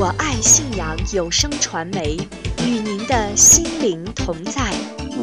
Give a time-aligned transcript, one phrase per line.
[0.00, 2.16] 我爱信阳有声传媒，
[2.64, 4.72] 与您的心灵同在。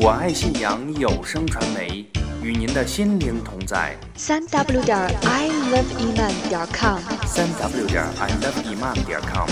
[0.02, 2.06] 我爱信阳有声传媒，
[2.44, 3.96] 与您的心灵同在。
[4.18, 9.48] 三 w 点 i love iman 点 com，三 w 点 i love iman 点 com。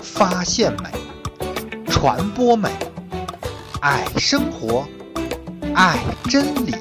[0.00, 0.99] 发现美，
[2.00, 2.70] 传播美，
[3.82, 4.86] 爱生活，
[5.74, 5.98] 爱
[6.30, 6.74] 真理，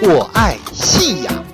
[0.00, 1.44] 我爱信仰。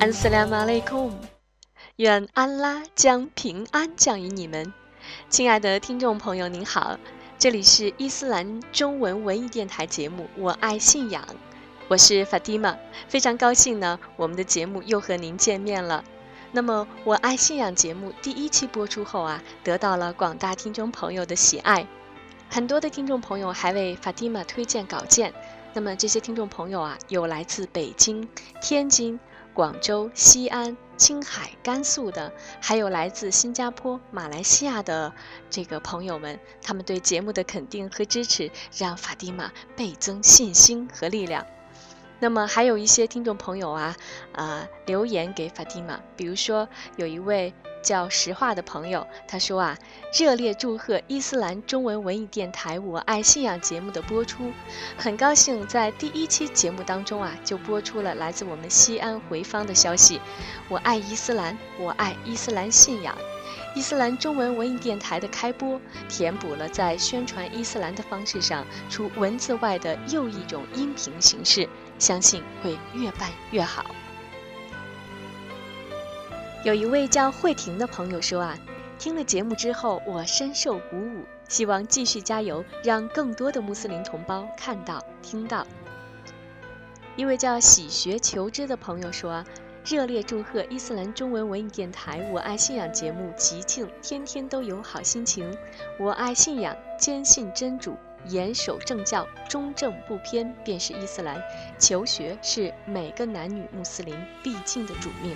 [0.00, 1.16] 安斯拉马勒孔，
[1.94, 4.72] 愿安拉将平安降于你们。
[5.28, 6.98] 亲爱的听众朋友，您好。
[7.40, 11.24] 这里是伊斯兰中文文艺电台节目《我爱信仰》，
[11.88, 12.76] 我是法蒂玛，
[13.08, 16.04] 非常高兴呢，我们的节目又和您见面了。
[16.52, 21.86] 那么，《我爱信仰》节目第一期播出后啊，得到了广大听众朋友的喜爱，
[22.50, 25.32] 很多的听众朋友还为法蒂玛推荐稿件。
[25.72, 28.28] 那么这些听众朋友啊，有来自北京、
[28.60, 29.18] 天津、
[29.60, 35.12] 广州、西安、青海、甘肃的，还有来自新加坡、马来西亚的
[35.50, 41.44] 这个朋友们，他们对节目的肯定和支持，让法蒂玛倍增信心和力量。
[42.20, 43.94] 那么还有一些听众朋友啊，
[44.32, 46.66] 啊、留言给法蒂玛，比如说
[46.96, 49.78] 有一位叫石化的朋友，他说啊，
[50.12, 54.52] 热烈祝贺伊斯兰中文文艺电台《我爱信仰》节目的播出，
[54.96, 60.20] 很高兴在第一期节目当中啊，就播出了来自我们西安回坊的消息。
[60.68, 63.16] 我爱伊斯兰，我爱伊斯兰信仰。
[63.74, 73.84] 伊斯兰中文文艺电台的开播，填补了在宣传伊斯兰的方式上除文字外的又一种音频形式，相信会越办越好。
[76.62, 78.58] 有一位叫慧婷的朋友说啊，
[78.98, 85.66] 听了节目之后，我深受鼓舞，希望继续加油，让更多的穆斯林同胞看到、听到。
[87.16, 89.46] 一位叫喜学求知的朋友说啊，
[89.86, 95.50] 热烈祝贺伊斯兰中文文艺电台《我爱信仰》节目吉庆，天天都有好心情。
[95.98, 101.42] 我爱信仰，坚信真主，严守正教，中正不偏，便是伊斯兰。
[101.78, 105.34] 求学是每个男女穆斯林必尽的主命。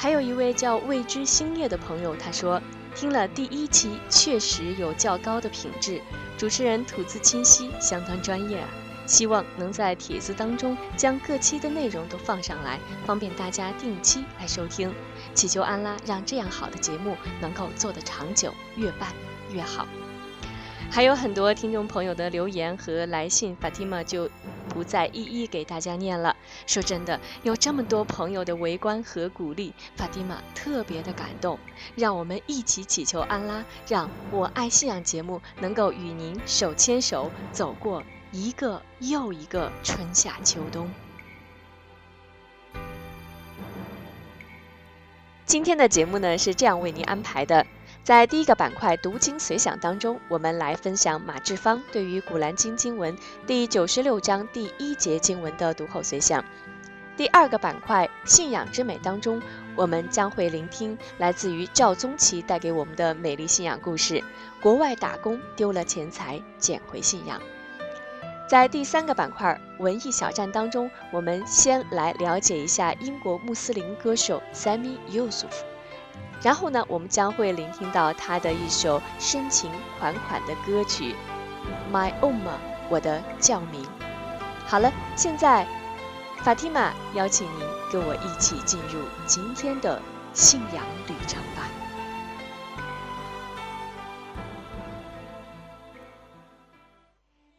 [0.00, 2.58] 还有一位叫未知星夜的朋友，他说
[2.94, 6.00] 听了第一期，确实有较高的品质，
[6.38, 8.68] 主持人吐字清晰，相当专业啊。
[9.04, 14.90] 希望能在帖子当中将各期的内容都放上来，方便大家定期来收听。
[15.34, 19.12] 祈求安拉让这样好的节目能够做得长久，越办
[19.52, 19.86] 越好。
[20.90, 24.30] 还有很多听众朋友的留言和来信，法蒂玛就
[24.70, 26.34] 不再一一给大家念了。
[26.66, 31.58] 说真的，有这么多朋友的围观和鼓励，法蒂玛特别的感动。
[31.94, 40.88] 让我们一起祈求安拉，让我爱信仰节目能够与您手牵手走过一个又一个春夏秋冬。
[45.44, 47.66] 今天的节目呢是这样为您安排的。
[48.02, 53.16] 在第一个板块“读经随想”当中，我们来分享马志芳对于《古兰经》经文
[53.46, 56.44] 第九十六章第一节经文的读后随想。
[57.16, 59.40] 第二个板块“信仰之美”当中，
[59.76, 64.24] 我们将会聆听来自于赵宗奇带给我们的美丽信仰故事：
[64.62, 67.40] 国外打工丢了钱财，捡回信仰。
[68.48, 75.69] 在第三个板块“文艺小站”当中，我们先来了解一下英国穆斯林歌手 Sami Yusuf。
[76.42, 81.14] 然后呢，我们将会聆听到他的一首深情款款的歌曲
[81.94, 82.32] 《My Oma》，
[82.88, 83.86] 我的教名。
[84.66, 85.66] 好了，现在
[86.42, 90.00] 法蒂玛邀请您跟我一起进入今天的
[90.32, 91.68] 信仰旅程吧。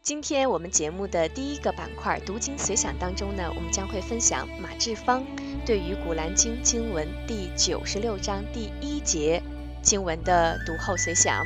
[0.02, 5.24] 今天我们节目的第一个板块“读经随想”当中呢，我们将会分享马志芳
[5.64, 9.42] 对于《古兰经》经文第九十六章第一节
[9.84, 11.46] 经文的读后随想。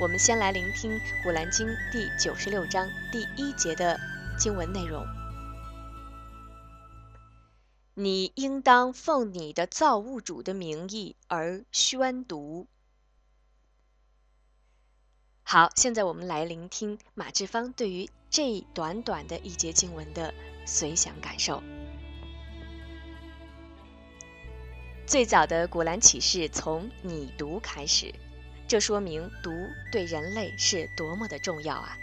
[0.00, 0.92] 我们先来聆听
[1.24, 3.98] 《古兰经》第九十六章第一节的
[4.38, 5.04] 经文内容：
[7.94, 12.68] 你应当奉你的造物主的名义而宣读。
[15.42, 20.32] 好，现在我们来聆听马志芳对于这短短的一节经文的
[20.64, 21.60] 随想感受。
[25.06, 28.12] 最早的古兰启示从你读开始，
[28.66, 29.52] 这说明读
[29.92, 31.96] 对人类是多么的重要啊！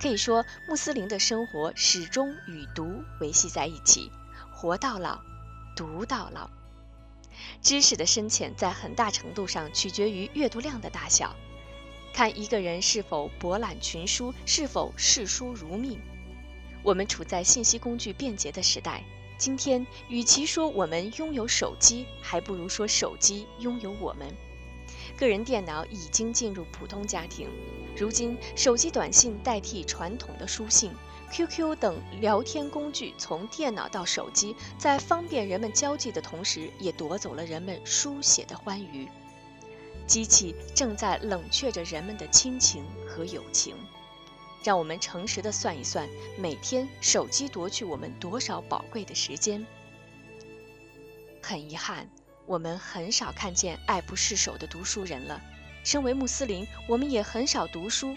[0.00, 4.10] 可以说，穆斯林的生活始终与读维系在一起，
[4.50, 5.20] 活到老，
[5.76, 6.48] 读到老。
[7.60, 11.36] 知识的深浅在很大程度上取决于阅读量的大小，
[12.14, 16.00] 看一个人是否博览群书，是否视书如命。
[16.82, 19.04] 我们处在信息工具便捷的时代，
[19.38, 24.26] 今天与其说我们拥有手机，还不如说手机拥有我们。
[25.18, 27.48] 个人电脑已经进入普通家庭，
[27.96, 30.90] 如今手机短信代替传统的书信
[31.30, 39.08] ，QQ 等聊天工具从电脑到手机，在方便人们交际的同时，也夺走了人们书写的欢愉。
[40.06, 43.74] 机器正在冷却着人们的亲情和友情。
[44.66, 49.64] 让我们诚实的算一算，每天手机夺去我们多少宝贵的时间。
[51.40, 52.10] 很遗憾。
[52.46, 55.40] 我们很少看见爱不释手的读书人了。
[55.84, 58.16] 身为穆斯林，我们也很少读书。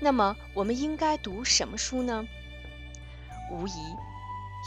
[0.00, 2.24] 那么，我们应该读什么书呢？
[3.52, 3.72] 无疑，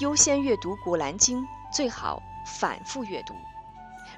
[0.02, 1.42] 优先阅读《古兰经》，
[1.74, 2.22] 最好
[2.60, 3.34] 反复阅读。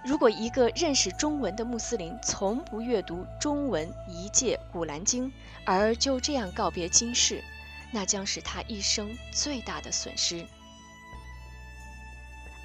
[0.06, 5.28] 如果一个认识中文的穆斯林从不阅读中文一届《古兰经》，
[5.66, 7.44] 而就这样告别今世，
[7.92, 10.46] 那将是他一生最大的损失。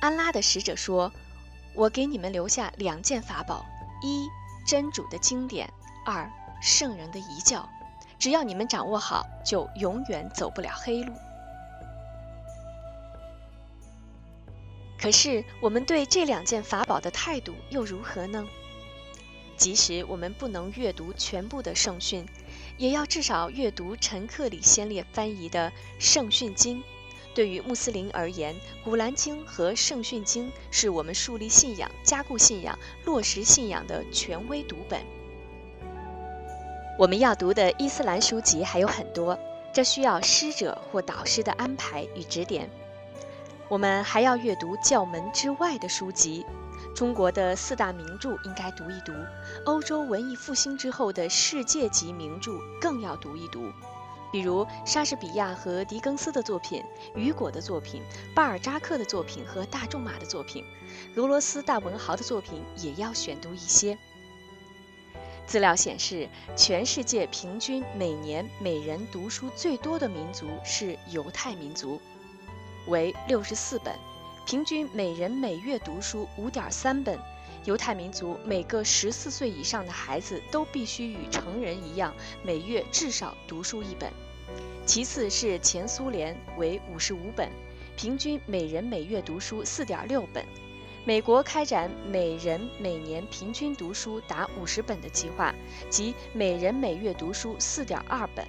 [0.00, 1.10] 安拉的使者说
[1.74, 3.64] ：“我给你们留下两件法宝：
[4.02, 4.28] 一，
[4.66, 5.66] 真主的经典；
[6.04, 7.66] 二，圣人的遗教。
[8.18, 11.14] 只要你们掌握好，就永远走不了黑路。”
[15.00, 18.46] 可是，我们对这两件法宝的态度又如何呢？
[19.56, 22.26] 即使我们不能阅读全部的圣训，
[22.76, 26.78] 也要至少阅读陈克里先烈翻译的《圣训经》。
[27.34, 28.54] 对于穆斯林而言，
[28.84, 35.00] 《古兰经》和《圣训经》是我们树立信仰、加固信仰、落实信仰的权威读本。
[36.98, 39.38] 我们要读的伊斯兰书籍还有很多，
[39.72, 42.68] 这需要师者或导师的安排与指点。
[43.70, 46.44] 我们还要阅读教门之外的书籍，
[46.92, 49.12] 中国的四大名著应该读一读，
[49.64, 52.50] 欧洲文艺复兴之后的世界级名著
[52.80, 53.70] 更要读一读。
[54.32, 56.82] 比如莎士比亚和狄更斯的作品，
[57.14, 58.02] 雨果的作品，
[58.34, 60.64] 巴尔扎克的作品和大仲马的作品，
[61.14, 63.96] 俄罗斯大文豪的作品也要选读一些。
[65.46, 72.00] 资料显示，全世界平均每年每人读书最多的民族是犹太民族，
[72.90, 73.94] 为六十四本，
[74.44, 77.18] 平均每人每月读书五点三本。
[77.64, 84.10] 犹太民族每个十四岁以上的孩子都必须与成人一样，每月至少读书一本。
[84.84, 87.48] 其次是前苏联，为五十五本，
[87.96, 90.44] 平均每人每月读书四点六本。
[91.04, 95.54] 美国开展每人每年平均读书达五十本的计划，
[95.88, 98.44] 即每人每月读书四点二本。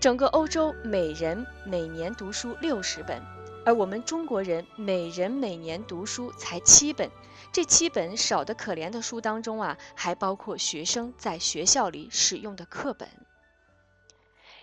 [0.00, 3.22] 整个欧洲每人每年读书六十本，
[3.64, 7.10] 而我们中国人每人每年读书才七本。
[7.52, 13.08] 这七本少得可怜的书当中啊，还包括学生在学校里使用的课本。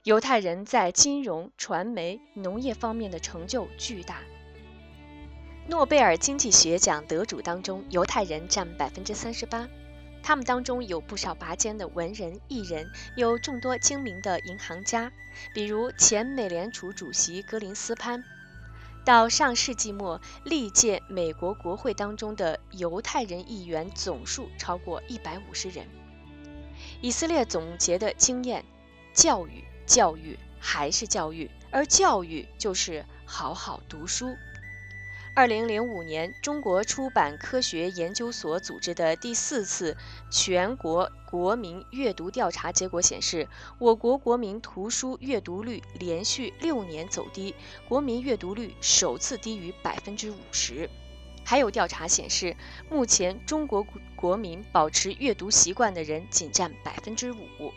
[0.04, 4.22] 犹太人在金融、传媒、农业方面的成就巨大。
[5.68, 9.68] 诺贝尔经济学奖得主当中，犹太人占百分之三十八，
[10.22, 15.12] 他们当中有不少拔尖的文人艺人，有众多精明的银行家，
[15.54, 18.24] 比如前美联储主席格林斯潘。
[19.04, 25.88] 到上世纪末，历届美国国会当中的犹太人议员总数超过一百五十人。
[27.02, 28.64] 以色列总结的经验：
[29.14, 34.36] 教育，教育，还是教育，而教育就是好好读书。
[35.34, 39.96] 二零零五年，中国出版科学研究所组织的第四次
[40.30, 43.48] 全国国民阅读调查结果显示，
[43.80, 47.56] 我国国民图书阅读率连续六年走低，
[47.88, 50.90] 国民阅读率首次低于百分之五十。
[51.46, 52.58] 还有调查显示，
[52.90, 57.72] 目前中国国民保持阅读习惯的人仅占百分之五。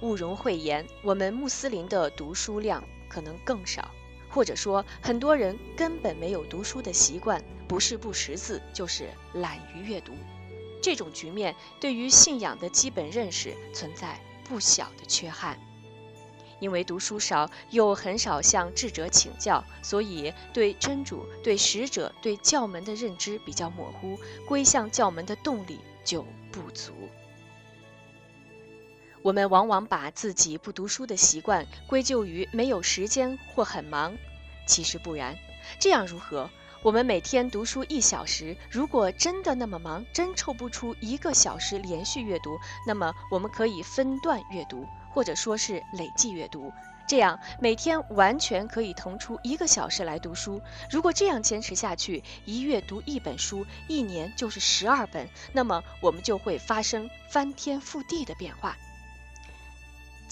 [0.00, 3.88] 勿容讳言，我们穆斯林的读书量可能更少。
[4.36, 10.12] 或者说，很多人根本没有读书的习惯，不是不识字，就是懒于阅读。
[10.82, 15.58] 这种局面对于信仰的基本认识存在不小的缺憾。
[16.60, 26.92] 因为读书少，又很少向智者请教，所以对真主、对使者、对教门的认知比较模糊，归向教门的动力就不足。
[29.22, 34.16] 我们往往把自己不读书的习惯归咎于没有时间或很忙，
[34.66, 35.36] 其实不然。
[35.78, 36.50] 这样如何？
[36.82, 46.72] 我们每天读书一小时，如果真的那么忙，真抽不出一个小时连续阅读，那么我们可以分段阅读，或者说是累计阅读。
[47.08, 50.60] 这样每天完全可以腾出一个小时来读书。
[50.90, 58.76] 如果这样坚持下去，一月读一本书，一年就是十二本，那么我们就会发生翻天覆地的变化。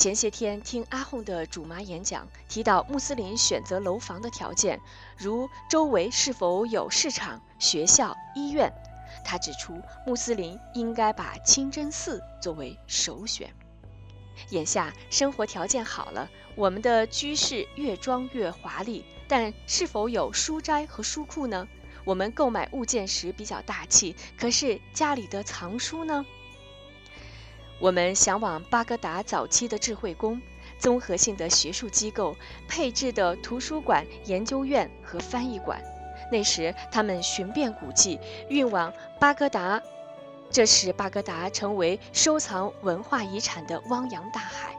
[0.04, 4.78] 前些天听阿訇的主妈演讲，提到穆斯林选择楼房的条件，
[5.16, 8.70] 如周围是否有市场、学校、医院。
[9.24, 13.50] 他指出，穆斯林应该把清真寺作为首选。
[14.50, 21.66] 眼下生活条件好了，我们的居室越装越华丽，但是否有书斋和书库呢？
[22.04, 26.26] 我们购买物件时比较大气，可是家里的藏书呢？
[27.78, 30.40] 我们向往巴格达早期的智慧宫、
[30.78, 32.36] 综合性的学术机构、
[32.68, 35.82] 配置的图书馆、研究院和翻译馆。
[36.32, 39.82] 那时，他们寻遍古迹，运往巴格达，
[40.50, 44.74] 这使巴格达成为收藏文化遗产的汪洋大海。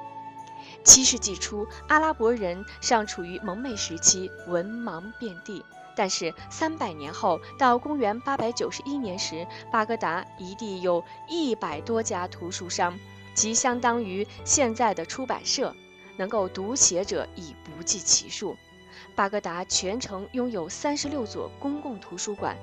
[0.83, 5.63] 七世纪初，阿拉伯人尚处于蒙昧时期，文盲遍地。
[5.95, 12.97] 但是三百年后，到公元八百九十一年时，巴格达一地有一百多家图书商，
[13.33, 15.73] 即相当于现在的出版社，
[16.17, 18.55] 能够读写者已不计其数。
[19.15, 22.57] 巴格达全城拥有三十六座公共图书馆。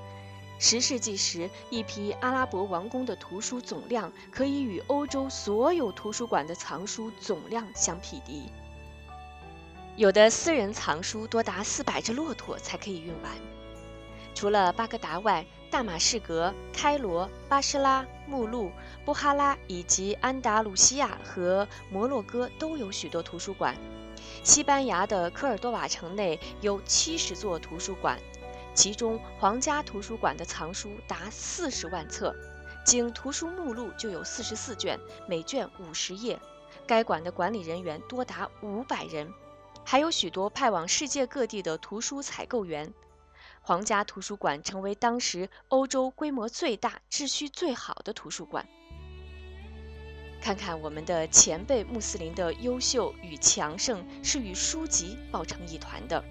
[0.58, 8.44] 十世纪时，一批阿拉伯王宫的图书总量可以与欧洲所有图书馆的藏书总量相匹敌。
[9.94, 13.30] 有的私人藏书多达四百只骆驼才可以运完。
[14.34, 18.72] 除了巴格达外，大马士革、开罗、巴士拉、目录、
[19.04, 23.76] 布哈拉以及安达卢西亚和摩洛哥都有许多图书馆。
[24.42, 28.18] 西班牙的科尔多瓦城内有七十座图书馆，
[28.74, 32.34] 其中皇家图书馆的藏书达四十万册，
[32.86, 36.40] 仅图书目录就有四十四卷，每卷五十页。
[36.86, 39.30] 该馆的管理人员多达五百人。
[39.84, 42.92] 还有许多派往世界各地的图书采购员，
[43.60, 48.66] 皇家图书馆成为当时欧洲规模最大、秩序最好的图书馆。
[50.40, 56.24] 看看我们的前辈穆斯林的优秀与强盛，是与书籍抱成一团的。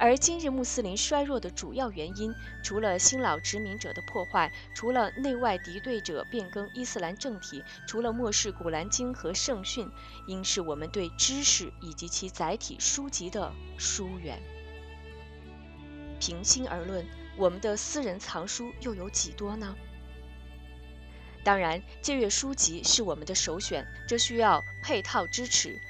[0.00, 9.90] 而今日穆斯林衰弱的主要原因，除了新老殖民者的破坏，除了内外敌对者变更伊斯兰政体，除了漠视古兰经和圣训，
[10.28, 14.40] 应是我们对知识以及其载体书籍的疏远。
[16.20, 17.04] 平心而论，
[17.36, 19.74] 我们的私人藏书又有几多呢？
[21.42, 25.80] 当然，借阅书籍是我们的首选，这需要配套支持，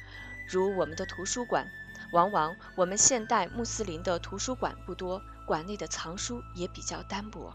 [0.46, 1.70] 如我们的图书馆。
[2.12, 7.54] 往往我们现代穆斯林的图书馆不多，馆内的藏书也比较单薄。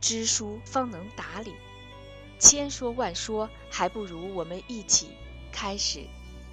[0.00, 1.52] 知书方能达理，
[2.38, 5.16] 千说万说，还不如我们一起
[5.52, 6.06] 开始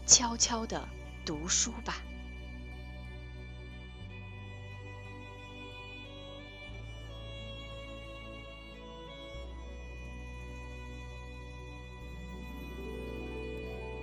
[0.06, 0.88] 悄悄地
[1.26, 1.96] 读书吧。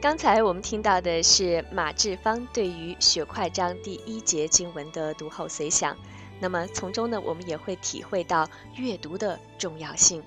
[0.06, 5.96] 刚才我们听到的是马志芳对于《血块章》第一节经文的读后随想，
[6.38, 10.22] 那么从中呢，我们也会体会到阅读的重要性。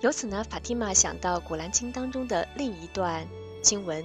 [0.00, 3.28] 由此呢，法蒂玛想到《古兰经》当中的另一段
[3.60, 4.02] 经文：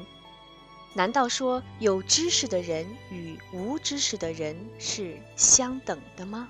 [0.94, 6.50] 难道说有知识的人与无知识的人是相等的吗？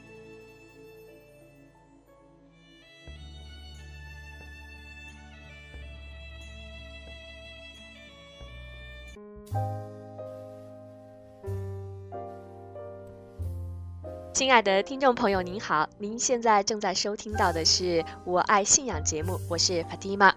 [14.31, 20.33] 亲爱的听众朋友，您好，您现在正在收听到的是《我爱信仰》节目，我是 Fatima。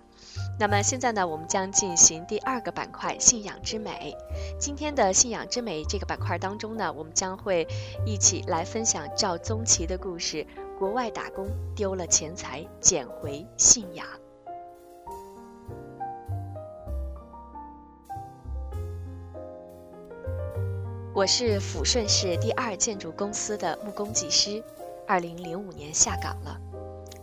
[0.59, 4.17] 那么现在呢，我们将进行第二个板块“信仰之美”。
[4.59, 7.67] 今天的“信仰之美”这个板块当中呢，我们将会
[8.05, 10.45] 一起来分享赵宗奇的故事：
[10.79, 14.07] 国外打工丢了钱财，捡回信仰。
[21.15, 24.65] 我是抚顺市第二建筑公司的木工技师，
[25.07, 26.59] 二零零五年下岗了。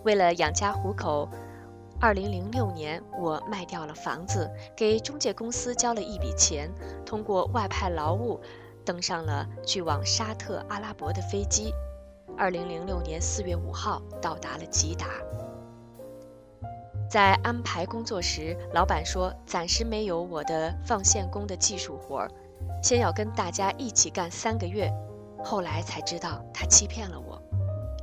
[0.04, 1.28] 为了养家糊口，
[2.00, 6.72] 二零零六年我卖掉了房子，给中介公司交了一笔钱，
[7.04, 8.40] 通过外派劳务，
[8.86, 11.74] 登上了去往沙特阿拉伯的飞机。
[12.38, 15.08] 二零零六年四月五号到达了吉达。
[17.10, 22.30] 在安排工作时，老板说暂时没有我的放线工的技术活儿。
[22.82, 24.92] 先要跟大家一起干三个月，
[25.44, 27.42] 后来才知道他欺骗了我。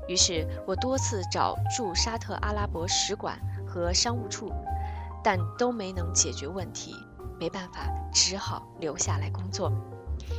[0.06, 4.52] 于是我多次找驻沙特阿拉伯使馆和商务处，
[5.24, 6.94] 但都没能解决问题。
[7.38, 9.70] 没办法，只好留下来工作。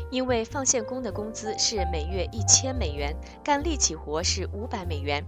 [0.10, 5.24] 因为放线工的工资是每月一千美元，干力气活是五百美元。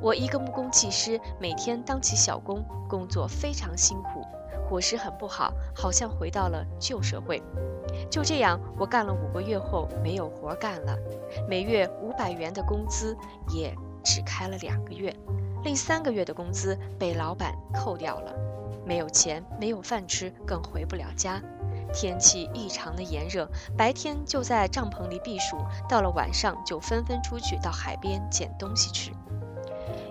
[0.00, 4.23] 我一个木工技师，每天当起小工，工作非常辛苦，
[4.68, 7.42] 伙食很不好，好像回到了旧社会。
[8.10, 10.96] 就这样，我干了五个月后没有活干了，
[11.48, 13.16] 每月五百元的工资
[13.54, 15.14] 也只开了两个月，
[15.62, 18.34] 另三个月的工资被老板扣掉了，
[18.84, 21.40] 没有钱，没有饭吃，更回不了家。
[21.92, 25.56] 天气异常的炎热，白天就在帐篷里避暑，
[25.88, 29.12] 到了晚上就纷纷出去到海边捡东西吃。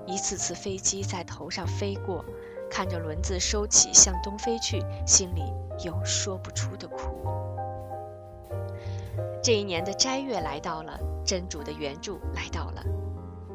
[0.06, 2.24] 一次次飞机在头上飞过，
[2.74, 5.44] 看着轮子收起向东飞去，心里
[5.86, 6.98] 有说不出的苦。
[9.44, 12.84] 这一年的斋月来到了，真主的援助来到了。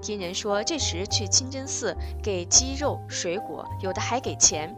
[0.00, 4.72] 听人说，这时去清真寺给鸡肉、水果，有的还给钱。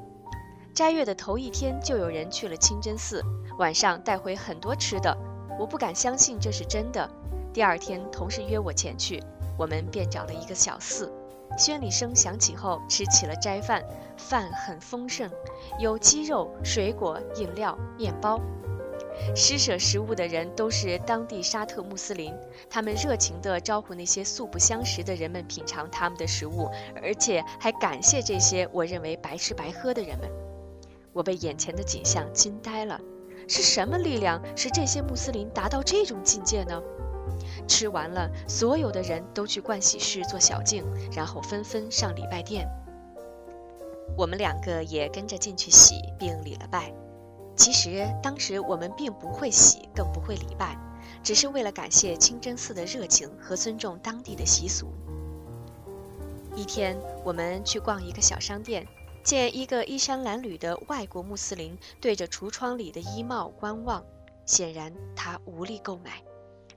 [0.75, 3.23] 斋月的头一天，就有人去了清真寺，
[3.59, 5.14] 晚上带回很多吃的。
[5.59, 7.06] 我不敢相信这是真的。
[7.52, 9.23] 第二天，同事约我前去，
[9.59, 11.12] 我们便找了一个小寺。
[11.59, 13.85] 宣礼声响起后，吃起了斋饭，
[14.21, 15.29] 饭很丰盛，
[15.81, 18.41] 有鸡肉、水果、饮料、面包。
[19.35, 22.33] 施舍食物的人都是当地沙特穆斯林，
[22.71, 26.71] 他们热情地招呼那些素不相识的人们品尝他们的食物，
[27.03, 30.31] 而且还感谢这些我认为白吃白喝的人们。
[31.12, 32.99] 我被眼前的景象惊呆了，
[33.49, 36.81] 是什么力量使这些穆斯林达到这种境界呢？
[37.67, 42.67] 吃完了，所有的人都去盥洗室做小净，然后纷纷上礼拜殿。
[44.21, 46.93] 我们两个也跟着进去洗，并礼了拜。
[47.57, 50.77] 其实当时我们并不会洗，更不会礼拜，
[51.23, 54.89] 只是为了感谢清真寺的热情和尊重当地的习俗。
[56.55, 58.87] 一天，我们去逛一个小商店。
[59.23, 64.05] 见一个衣衫褴褛的外国穆斯林对着橱窗里的衣帽观望，
[64.45, 66.23] 显然他无力购买。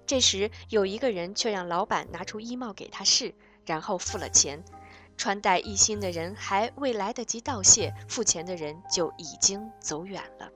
[0.06, 3.34] 这时，有一个人却让老板拿出衣帽给他试，
[3.66, 4.64] 然后付了钱。
[5.18, 10.50] 穿戴一新的人还未来得及道谢，付钱的人就已经走远了。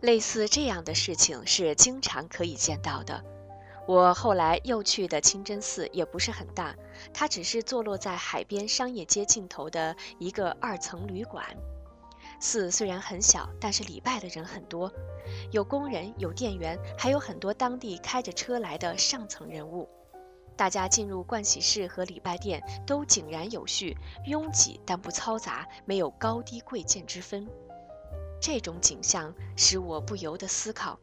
[0.00, 3.24] 类似这样的事情是经常可以见到的。
[3.86, 6.74] 我后来又去的清真寺也不是很大，
[7.12, 11.44] 它只是坐落在海边商业街尽头的一个二层旅馆。
[12.40, 14.90] 寺虽然很小，但是礼拜的人很多，
[15.52, 19.88] 有工人，有店员，还有很多当地开着车来的上层人物。
[20.56, 27.48] 大家进入盥洗室和礼拜殿都井然有序，拥挤但不嘈杂，没有高低贵贱之分。
[28.40, 30.98] 这种景象使我不由得思考。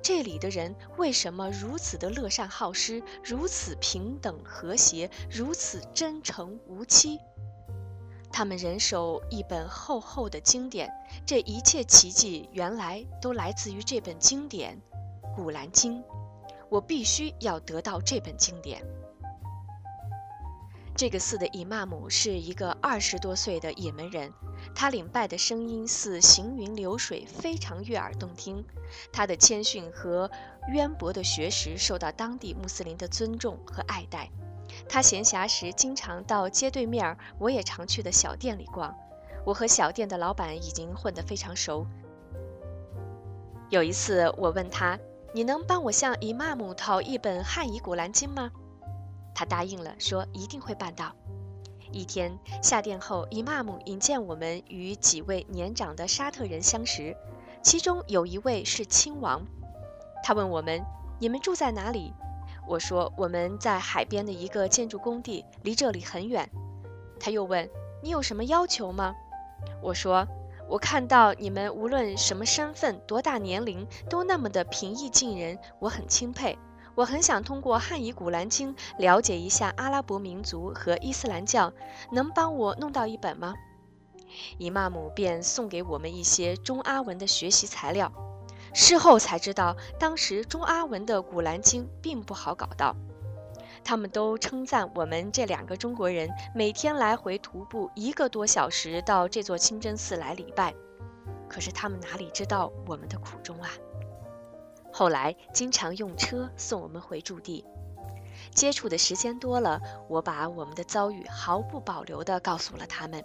[0.00, 7.18] 这里的人为什么如此的乐善好施，如此平等和谐，如此真诚无欺？
[8.30, 10.90] 他们人手一本厚厚的经典，
[11.26, 14.80] 这一切奇迹原来都来自于这本经典
[15.34, 16.02] 《古兰经》。
[16.72, 18.82] 我必须要得到这本经典。
[20.96, 24.32] 这个寺的伊玛目是一个二十多岁的也门人。
[24.74, 28.64] 他领拜的声音似行云流水，非常悦耳动听。
[29.12, 30.30] 他的谦逊和
[30.72, 34.30] 渊博的学识受到当地穆斯林的尊重和爱戴。
[34.88, 38.96] 他闲暇时经常到街对面我也常去的小店里逛。
[39.44, 41.86] 我和小店的老板已经混得非常熟。
[43.68, 44.98] 有一次，我问他
[45.34, 48.50] ：“你能帮我向伊玛姆讨一本汉译古兰经吗？”
[49.34, 51.14] 他答应了，说一定会办到。
[51.90, 57.16] 一天下殿后，伊玛姆引荐我们与几位年长的沙特人相识，
[57.62, 59.42] 其中有一位是亲王。
[60.22, 60.82] 他问我们
[61.20, 62.12] ：“你们住在哪里？”
[62.68, 66.48] 我说：“我们在海边的一个建筑工地，离这里很远。”
[67.20, 67.68] 他又问
[68.02, 69.14] ：“你有什么要求吗？”
[69.82, 70.26] 我说
[70.68, 76.58] ：“我看到你们无论什么身份、多大年龄，都那么的平易近人，我很钦佩。”
[76.94, 81.72] 我很想通过汉译《古兰经》了解一下阿拉伯民族和伊斯兰教，
[82.10, 83.54] 能帮我弄到一本吗？
[84.58, 88.12] 伊玛目便送给我们一些中阿文的学习材料。
[88.74, 92.94] 事后才知道，当时中阿文的《古兰经》并不好搞到。
[93.84, 100.74] 他们都称赞我们这两个中国人每天来回徒步一个多小时到这座清真寺来礼拜，
[101.48, 103.68] 可是他们哪里知道我们的苦衷啊？
[104.92, 107.64] 后来经常用车送我们回驻地，
[108.54, 113.24] 接触的时间多了，我把我们的遭遇毫不保留地告诉了他们。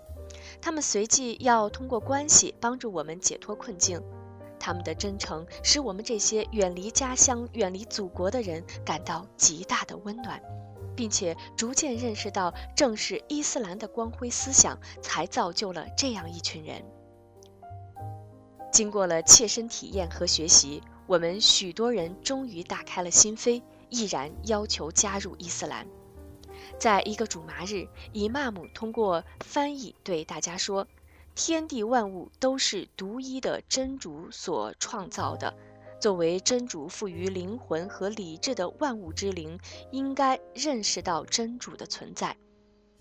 [0.62, 4.02] 他们随即要通过关系帮助我们解脱困境。
[4.68, 10.42] 他们的真诚使我们这些远离家乡、远离祖国的人感到极大的温暖。
[10.94, 16.84] 并且逐渐认识到，正是伊斯兰的光辉思想才造就了这样一群人。
[18.74, 25.88] 经过了切身体验和学习，我们许多人终于打开了心扉，毅然要求加入伊斯兰。
[26.78, 30.88] 在一个主麻日，伊玛目通过翻译对大家说
[31.38, 35.54] ：“天地万物都是独一的真主所创造的。
[36.02, 39.60] 作为真主赋予灵魂和理智的万物之灵，
[39.92, 42.36] 应该认识到真主的存在。”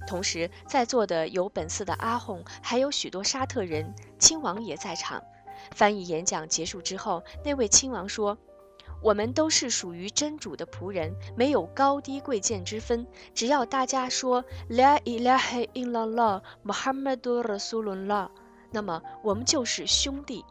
[0.07, 5.23] 同时，在座的有本寺的阿訇，还有许多沙特人，亲王也在场。
[5.75, 8.37] 翻译演讲结束之后，那位亲王说。
[9.03, 13.07] 我们都是属于真主的仆人，没有高低贵贱之分。
[13.35, 18.31] 只要大家说 La ilaha illallah Muhammadur Rasulullah，
[18.71, 20.45] 那么我们就是兄弟。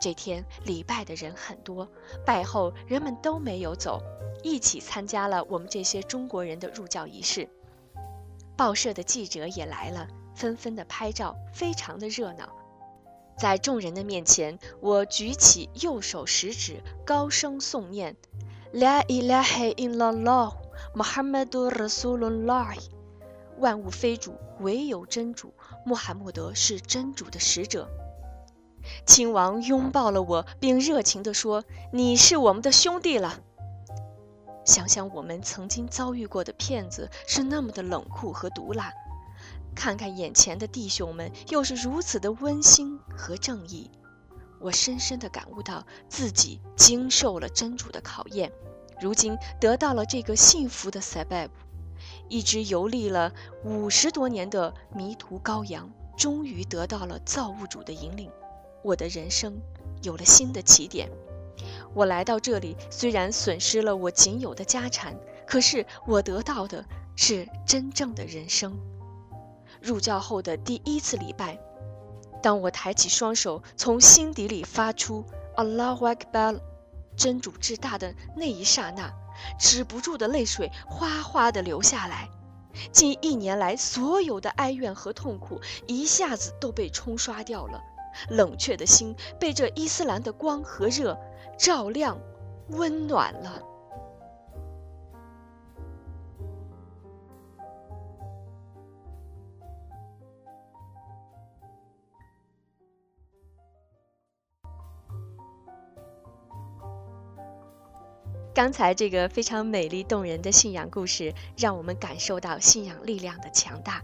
[0.00, 1.88] 这天礼拜的人很多，
[2.24, 4.00] 拜后人们都没有走，
[4.44, 7.48] 一起参加了我们这些中国人的入教仪式。
[8.56, 12.48] 报社的记者也来了，纷纷的拍照，非常的热闹。
[13.38, 18.16] 在众人的面前，我举起右手食指，高声诵念
[18.72, 20.52] ：“La ilaha illallah
[20.94, 22.76] Muhammadu Rasulullah，。”
[23.58, 25.52] 万物非主，唯有真主。
[25.84, 27.88] 穆罕默德是真主的使者。
[29.06, 33.40] 亲王拥抱了我，并热情地说：“你是我们的兄弟了。”
[34.64, 38.92] 想想我们曾经遭遇过的骗子是那么的冷酷和毒辣。
[39.78, 43.88] 看看眼前的弟兄们，又是如此的温馨和正义，
[44.58, 48.50] 我深深地感悟到自己经受了真主的考验，
[49.00, 51.50] 如今得到了这个幸福的 sabab，
[52.28, 58.28] 一只游历了五十多年的迷途羔羊，终于得到了造物主的引领，
[58.82, 59.56] 我的人生
[60.02, 61.08] 有了新的起点。
[61.94, 68.76] 我来到这里，虽然损失了我仅有的家产，可是我得到的是真正的人生。
[69.80, 71.58] 入教后的第一次礼拜，
[72.42, 75.24] 当我抬起双手，从心底里发出
[75.56, 76.60] “Allahu Akbar”，
[77.16, 79.12] 真主至大的那一刹那，
[79.58, 82.28] 止不住的泪水哗哗地流下来。
[82.92, 87.82] 近一年来所有的哀怨和痛苦一下子都被冲刷掉了，
[88.28, 91.18] 冷却的心被这伊斯兰的光和热
[91.58, 92.20] 照亮、
[92.68, 93.62] 温暖了。
[108.58, 114.02] 刚才这个非常美丽动人的信仰故事，让我们感受到信仰力量的强大，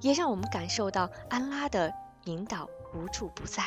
[0.00, 1.92] 也让我们感受到安拉的
[2.26, 3.64] 引导无处不在。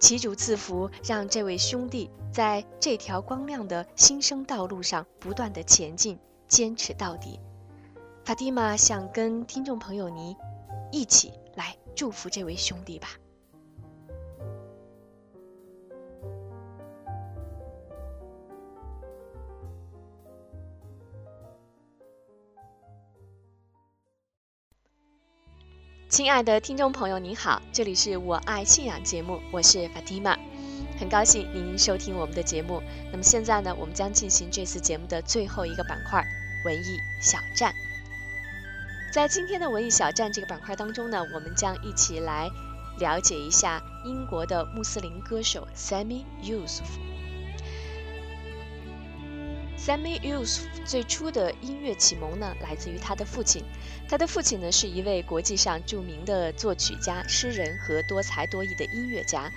[0.00, 7.38] 祈主赐福，让这位兄弟在这条光亮的新生道路上不断的前进，坚持到底。
[8.24, 10.36] 法蒂玛想跟听众朋友你
[10.90, 13.10] 一起来祝福这位兄弟吧。
[26.16, 30.34] 亲爱的听众朋友，您好，这里是我爱信仰节目，我是 Fatima，
[30.98, 32.82] 很高兴您收听我们的节目。
[33.12, 36.24] 那么现在呢，我们将进行这次节目的最后一个板块——
[36.64, 37.70] 文艺小站。
[39.12, 42.48] 在今天的文艺小站这个板块当中呢，我们将一起来
[42.98, 47.15] 了解一下英国的穆斯林歌手 Sammy Yusuf。
[49.86, 53.62] Sammy Yusuf 最初的音乐启蒙呢，来自于他的父亲。
[54.08, 59.48] 他的父亲呢，是一位国际上著名的作曲家、诗人和多才多艺的音乐家。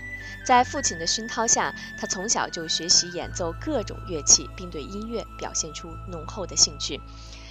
[0.46, 7.02] 在父亲的熏陶下，他从小就学习演奏各种乐器，并对音乐表现出浓厚的兴趣。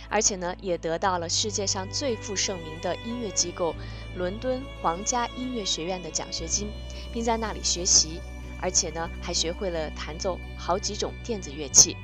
[0.08, 3.74] 而且呢，也得到了世界上最负盛名的音乐机构——
[4.16, 6.68] 伦敦皇家音乐学院的奖学金，
[7.12, 8.20] 并在那里学习。
[8.60, 11.96] 而且呢，还学会了弹奏好几种电子乐器。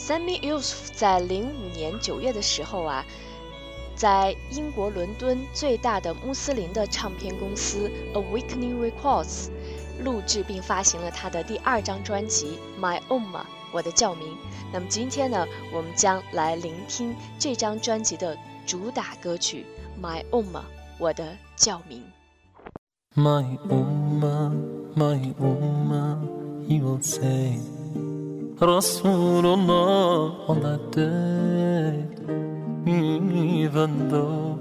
[0.00, 3.04] Sammy Yusuf 在零五年九月的时候啊，
[3.94, 9.50] 在英国伦敦最大的穆斯林的唱片公司 Awakening Records
[10.02, 14.36] 录制并发行了他的第二张专辑《My Ummah》我的教名。
[14.72, 18.36] 那么今天呢，我们将来聆听这张专辑的
[18.66, 19.66] 主打歌曲
[20.02, 20.44] 《My Ummah》
[20.98, 22.02] 我的教名。
[23.14, 24.50] My Ummah,
[24.96, 26.16] My Ummah,
[26.66, 27.60] he will say.
[28.60, 32.04] Rasulullah on that day.
[32.86, 34.58] Even though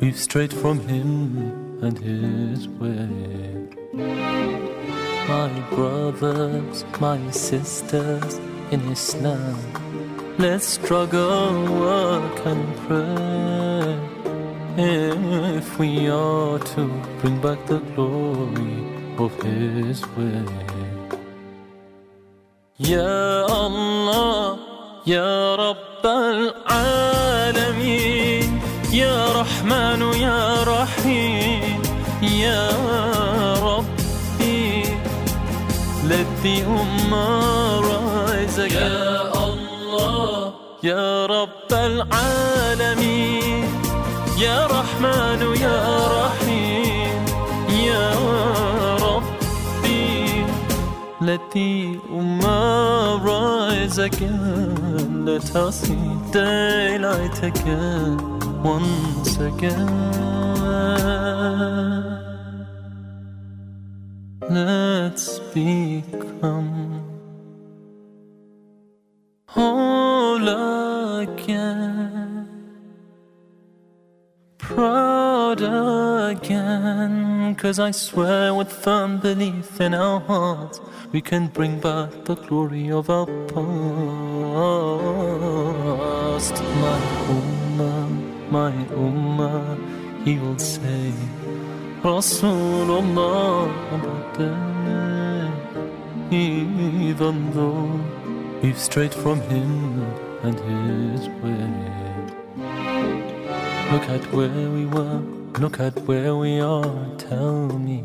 [0.00, 3.08] we've strayed from him and his way.
[5.28, 9.56] My brothers, my sisters in Islam,
[10.38, 13.98] Let's struggle, work and pray
[14.76, 16.86] if we are to
[17.20, 20.75] bring back the glory of His way.
[22.80, 24.56] يا الله
[25.06, 26.04] يا رب
[26.68, 27.80] العالمين
[28.92, 31.82] يا رحمن يا رحيم
[32.22, 32.68] يا
[33.64, 34.84] ربي
[37.80, 40.52] rise again يا الله.
[40.82, 43.64] يا رب العالمين
[44.38, 45.80] يا رحمن يا
[46.20, 46.45] رحيم.
[51.36, 52.00] Let the
[52.40, 55.26] sun rise again.
[55.26, 58.16] Let us see daylight again.
[58.62, 59.76] Once again.
[64.48, 67.04] Let's become
[69.46, 70.48] whole
[71.20, 72.48] again,
[74.56, 77.54] proud again.
[77.56, 80.80] Cause I swear with firm belief in our hearts
[81.16, 83.24] we can bring back the glory of our
[83.54, 83.56] past.
[86.82, 87.00] My
[87.36, 88.08] Ummah,
[88.50, 88.72] my
[89.04, 89.78] Ummah,
[90.26, 91.12] he will say.
[92.02, 93.72] Rasulullah
[96.30, 97.88] even though
[98.60, 100.02] we've strayed from him
[100.42, 101.72] and his way.
[103.90, 105.22] Look at where we were,
[105.64, 108.04] look at where we are, tell me,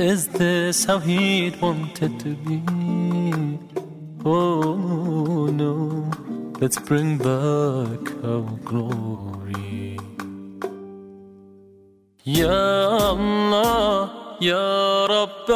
[0.00, 2.62] is this how he'd wanted to be?
[4.24, 6.10] Oh no,
[6.60, 9.96] let's bring back our glory.
[12.26, 15.50] يا الله يا رب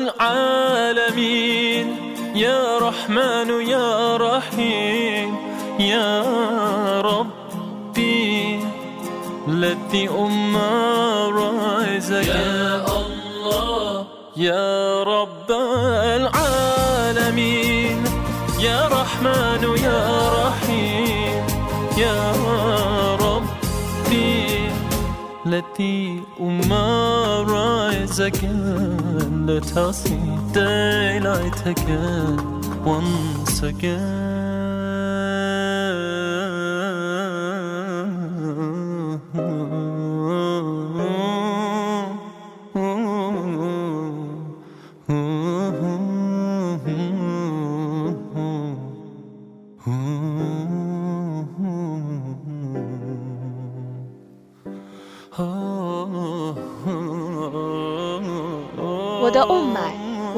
[0.00, 1.86] العالمين
[2.34, 5.36] يا رحمن يا رحيم
[5.78, 6.22] يا
[7.00, 8.60] ربي
[9.46, 10.83] let the ummah
[14.36, 15.50] يا رب
[16.20, 18.04] العالمين
[18.60, 21.46] يا رحمن يا رحيم
[21.98, 22.32] يا
[23.20, 24.68] ربي
[25.46, 28.52] التي أمار عزكا
[29.46, 30.20] لتصيد تعصي
[30.54, 31.86] ديلعتك
[32.84, 34.33] once again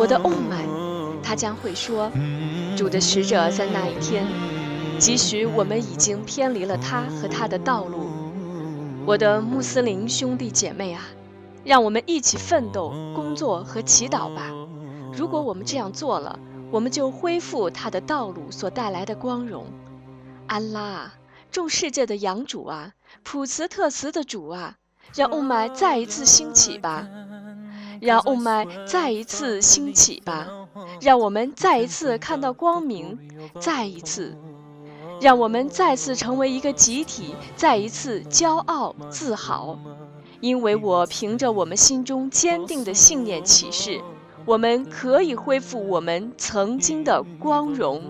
[0.07, 2.13] 我的 Oh my，他将会说，
[2.77, 4.25] 主的使者在那一天，
[5.01, 8.07] 即使我们已经偏离了他和他的道路，
[9.05, 11.03] 我的穆斯林兄弟姐妹啊，
[11.65, 14.49] 让我们一起奋斗、工作和祈祷吧。
[15.13, 16.39] 如果我们这样做了，
[16.71, 19.67] 我们就恢复他的道路所带来的光荣。
[20.47, 21.15] 安拉啊，
[21.51, 22.93] 众世界的养主啊，
[23.25, 24.77] 普慈特慈的主啊，
[25.17, 27.09] 让雾霾再一次兴起吧。
[28.01, 30.47] 让雾霾再一次兴起吧，
[31.01, 33.19] 让我们再一次看到光明，
[33.61, 34.37] 再一次，
[35.21, 39.79] 让我们再次成为一个集体，再一次骄傲自豪，
[40.41, 44.01] 因为我凭着我们心中坚定的信念启示，
[44.45, 48.03] 我们可以恢复我们曾经的光荣。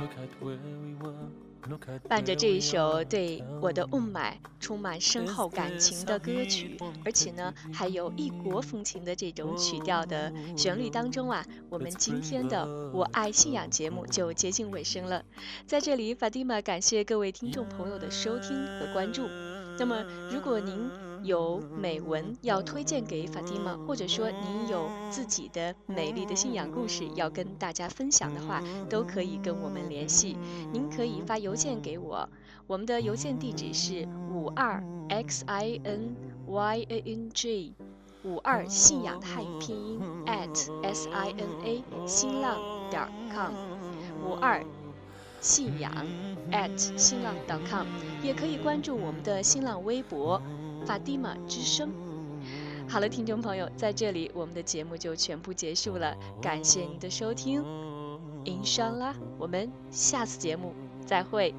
[0.00, 0.56] Look at where
[2.08, 15.24] 伴着这一首对我的雾霾 充满深厚感情的歌曲，而且呢，还有异国风情的这种曲调的旋律当中啊，我们今天的《我爱信仰》节目就接近尾声了。
[15.66, 19.26] 在这里，法蒂玛感谢各位听众朋友的收听和关注。
[19.78, 20.90] 那么，如果您
[21.22, 30.36] 有美文要推荐给法蒂玛，或者说您有自己的美丽的信仰故事要跟大家分享的话，都可以跟我们联系。
[30.72, 32.28] 您可以发邮件给我，
[32.66, 36.14] 我们的邮件地址是五二 x i n
[36.46, 37.74] y a n g
[38.24, 42.58] 五二信仰的汉语拼音 at s i n a 新浪
[42.90, 43.52] 点 com
[44.26, 44.64] 五二
[45.40, 45.92] 信仰
[46.50, 47.32] at 新浪
[47.70, 47.86] .com，
[48.24, 50.42] 也可以关注我们的新浪微博
[50.86, 51.90] 法蒂玛之声。
[52.88, 57.62] 好了，听众朋友，在这里我们的节目就全部结束了，感谢您的收听
[58.44, 61.54] ，inshallah，我们下次节目再会。